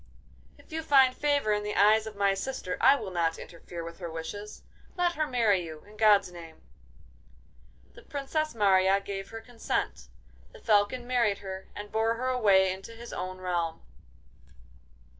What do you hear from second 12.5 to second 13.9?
into his own realm.